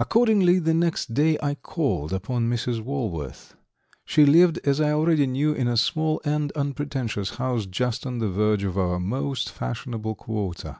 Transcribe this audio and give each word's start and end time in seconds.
Accordingly, 0.00 0.58
the 0.58 0.74
next 0.74 1.14
day 1.14 1.38
I 1.40 1.54
called 1.54 2.12
upon 2.12 2.50
Mrs. 2.50 2.80
Walworth. 2.82 3.54
She 4.04 4.26
lived, 4.26 4.58
as 4.64 4.80
I 4.80 4.90
already 4.90 5.24
knew, 5.28 5.52
in 5.52 5.68
a 5.68 5.76
small 5.76 6.20
and 6.24 6.50
unpretentious 6.56 7.36
house 7.36 7.66
just 7.66 8.06
on 8.06 8.18
the 8.18 8.28
verge 8.28 8.64
of 8.64 8.76
our 8.76 8.98
most 8.98 9.50
fashionable 9.52 10.16
quarter. 10.16 10.78